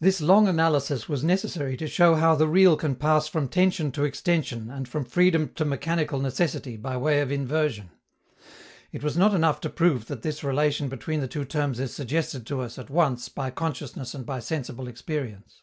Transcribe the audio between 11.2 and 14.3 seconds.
the two terms is suggested to us, at once, by consciousness and